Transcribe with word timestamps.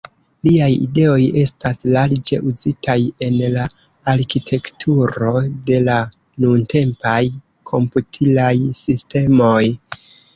Liaj 0.45 0.67
ideoj 0.83 1.17
estas 1.39 1.75
larĝe 1.95 2.37
uzitaj 2.51 2.95
en 3.25 3.37
la 3.57 3.65
arkitekturo 4.13 5.33
de 5.67 5.77
la 5.89 5.99
nuntempaj 6.45 7.19
komputilaj 7.73 8.49
sistemoj. 8.81 9.61